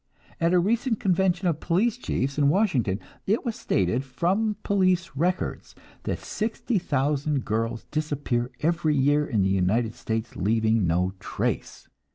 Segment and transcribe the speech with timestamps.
[0.39, 5.75] At a recent convention of police chiefs in Washington, it was stated, from police records,
[6.05, 11.87] that sixty thousand girls disappear every year in the United States, leaving no trace.